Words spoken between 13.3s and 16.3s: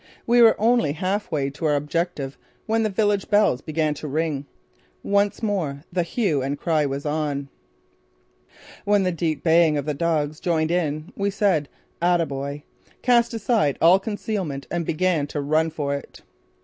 aside all concealment and began to run for it.